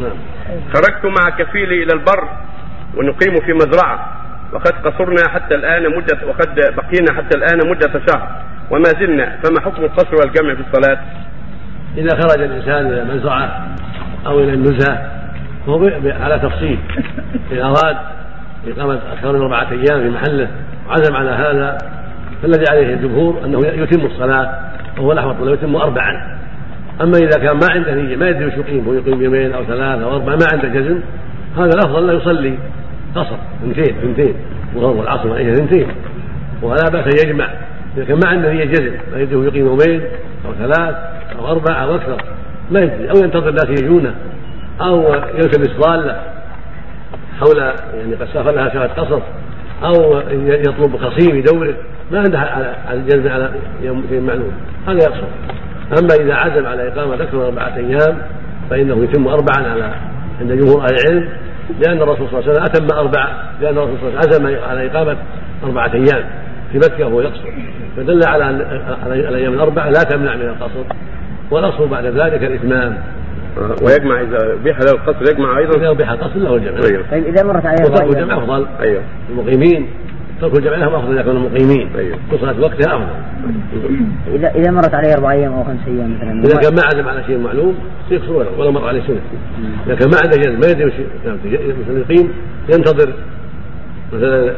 نعم. 0.00 0.16
خرجت 0.74 1.04
مع 1.04 1.30
كفيلي 1.38 1.82
إلى 1.82 1.92
البر 1.92 2.28
ونقيم 2.96 3.34
في 3.46 3.52
مزرعة 3.52 4.16
وقد 4.52 4.72
قصرنا 4.72 5.28
حتى 5.28 5.54
الآن 5.54 5.82
مدة 5.96 6.26
وقد 6.26 6.54
بقينا 6.54 7.12
حتى 7.16 7.38
الآن 7.38 7.70
مدة 7.70 8.00
شهر 8.08 8.28
وما 8.70 8.84
زلنا 9.00 9.38
فما 9.42 9.60
حكم 9.60 9.84
القصر 9.84 10.14
والجمع 10.14 10.54
في 10.54 10.60
الصلاة؟ 10.60 10.98
إذا 11.96 12.10
خرج 12.10 12.42
الإنسان 12.42 12.86
إلى 12.86 13.02
المزرعة 13.02 13.66
أو 14.26 14.40
إلى 14.40 14.54
النزهة 14.54 15.10
فهو 15.66 15.90
على 16.20 16.38
تفصيل. 16.38 16.78
إن 17.52 17.58
أراد 17.58 17.96
إقامة 18.66 19.00
أكثر 19.12 19.32
من 19.32 19.40
أربعة 19.40 19.70
أيام 19.70 20.02
في 20.02 20.10
محله 20.10 20.48
وعزم 20.88 21.16
على 21.16 21.30
هذا 21.30 21.78
فالذي 22.42 22.64
عليه 22.70 22.94
الجمهور 22.94 23.44
أنه 23.44 23.60
يتم 23.66 24.06
الصلاة 24.06 24.60
وهو 24.98 25.12
الأحوط 25.12 25.40
له 25.40 25.52
يتم 25.52 25.76
أربعا. 25.76 26.38
أما 27.00 27.18
إذا 27.18 27.38
كان 27.38 27.56
ما 27.56 27.66
عنده 27.70 27.94
نية 27.94 28.16
ما 28.16 28.28
يدري 28.28 28.46
وش 28.46 28.52
يقيم 28.52 28.84
هو 28.84 28.92
يقيم 28.92 29.22
يومين 29.22 29.52
أو 29.52 29.64
ثلاثة 29.64 30.04
أو 30.04 30.14
أربعة 30.14 30.36
ما 30.36 30.46
عنده 30.52 30.68
جزم 30.68 31.00
هذا 31.56 31.70
الأفضل 31.74 32.06
لا 32.06 32.12
يصلي 32.12 32.58
قصر 33.14 33.36
اثنتين 33.62 33.96
اثنتين 33.96 34.34
والعصر 34.74 35.28
والعشاء 35.28 35.52
اثنتين 35.52 35.86
ولا 36.62 36.90
بأس 36.92 37.06
أن 37.06 37.28
يجمع 37.28 37.48
إذا 37.96 38.04
كان 38.04 38.20
ما 38.24 38.28
عنده 38.28 38.52
نية 38.52 38.64
جزم 38.64 38.92
ما 39.12 39.20
يدري 39.20 39.46
يقيم 39.46 39.66
يومين 39.66 40.00
أو 40.46 40.54
ثلاث 40.58 40.96
أو 41.38 41.46
أربع 41.46 41.82
أو 41.82 41.94
أكثر 41.94 42.22
ما 42.70 42.80
يدري 42.80 43.10
أو 43.10 43.24
ينتظر 43.24 43.48
الناس 43.48 43.82
يجونه 43.82 44.14
أو 44.80 45.14
يلتمس 45.14 45.70
ضالة 45.86 46.20
حول 47.40 47.58
يعني 47.94 48.14
قد 48.14 48.28
سافر 48.34 48.50
لها 48.50 48.68
ساعة 48.68 48.88
قصر 48.88 49.20
أو 49.84 50.20
يطلب 50.40 50.96
خصيم 50.96 51.36
يدوره 51.36 51.74
ما 52.12 52.18
عنده 52.18 52.38
على 52.38 52.74
الجزم 52.92 53.28
على 53.28 53.50
يوم 53.82 54.04
معلوم. 54.26 54.52
هذا 54.86 54.96
يقصر 54.96 55.26
أما 55.98 56.14
إذا 56.20 56.34
عزم 56.34 56.66
على 56.66 56.88
إقامة 56.88 57.14
أكثر 57.14 57.36
من 57.36 57.42
أربعة 57.44 57.76
أيام 57.76 58.18
فإنه 58.70 59.04
يتم 59.04 59.28
أربعا 59.28 59.66
على 59.72 59.90
عند 60.40 60.52
جمهور 60.52 60.82
أهل 60.84 60.94
العلم 60.94 61.28
لأن 61.80 62.02
الرسول 62.02 62.28
صلى 62.28 62.38
الله 62.40 62.50
عليه 62.50 62.52
وسلم 62.52 62.64
أتم 62.64 62.96
أربعة 62.98 63.50
لأن 63.60 63.78
الرسول 63.78 63.96
صلى 64.00 64.08
الله 64.08 64.18
عليه 64.18 64.28
وسلم 64.28 64.46
عزم 64.46 64.64
على 64.64 64.86
إقامة 64.86 65.16
أربعة 65.64 65.94
أيام 65.94 66.24
في 66.72 66.78
مكة 66.78 67.06
وهو 67.06 67.20
يقصر. 67.20 67.48
فدل 67.96 68.20
على 68.26 68.44
أن- 68.44 69.04
على 69.04 69.28
الأيام 69.28 69.52
الأربعة 69.52 69.88
لا 69.90 70.02
تمنع 70.02 70.34
من 70.36 70.42
القصر 70.48 70.84
والأصل 71.50 71.88
بعد 71.88 72.04
ذلك 72.06 72.42
الإتمام. 72.44 72.98
ويجمع 73.82 74.20
إذا 74.20 74.52
ابيح 74.52 74.78
له 74.80 74.90
القصر 74.92 75.32
يجمع 75.32 75.58
إذا 75.58 75.68
أيضا؟ 75.76 75.90
أبيح 75.90 76.10
القصر 76.10 76.38
له 76.38 76.54
الجمع. 76.56 76.78
أيوه 76.90 77.04
طيب 77.10 77.24
إذا 77.24 77.44
مرت 77.46 77.66
عليه 77.66 77.84
الجمع 77.84 78.16
أيام 78.18 78.30
أفضل. 78.30 78.66
أيوه. 78.80 79.02
المقيمين. 79.30 79.88
ترك 80.40 80.58
الجمع 80.58 80.76
لهم 80.76 80.94
أفضل 80.94 81.12
إذا 81.12 81.22
كانوا 81.22 81.40
مقيمين. 81.50 81.88
أيوه. 81.96 82.18
وصلاة 82.32 82.60
وقتها 82.60 82.96
أفضل. 82.96 83.06
إذا 84.34 84.48
إذا 84.54 84.70
مرت 84.70 84.94
عليه 84.94 85.14
أربع 85.14 85.32
أيام 85.32 85.52
أو 85.52 85.64
خمس 85.64 85.80
أيام 85.86 86.16
مثلا. 86.16 86.40
إذا 86.44 86.60
كان 86.60 86.74
ما 86.74 86.82
عزم 86.86 87.08
على 87.08 87.24
شيء 87.26 87.38
معلوم 87.38 87.74
يقصر 88.10 88.32
ولا 88.32 88.48
ولا 88.58 88.70
مر 88.70 88.88
عليه 88.88 89.02
سنة. 89.06 89.20
إذا 89.86 89.94
كان 89.94 90.10
ما 90.10 90.16
عنده 90.24 90.36
جزم 90.36 90.60
ما 90.60 90.66
يدري 90.66 90.84
وش 90.84 90.92
مثلا 91.24 91.98
يقيم 91.98 92.30
ينتظر 92.74 93.12
مثلا 94.12 94.54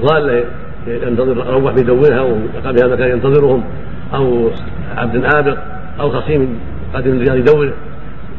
ضالة 0.00 0.44
ينتظر 0.86 1.46
روح 1.46 1.74
بيدورها 1.74 2.20
ويقام 2.20 2.74
بها 2.74 2.86
مكان 2.86 3.10
ينتظرهم 3.10 3.64
أو 4.14 4.50
عبد 4.96 5.24
آبق 5.34 5.58
أو 6.00 6.10
خصيم 6.10 6.58
قادم 6.94 7.10
الرجال 7.10 7.38
يدوره 7.38 7.72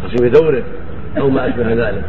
خصيم 0.03 0.28
يدوره 0.28 0.64
أو 1.17 1.30
ما 1.30 1.48
أشبه 1.48 1.73
ذلك. 1.73 2.03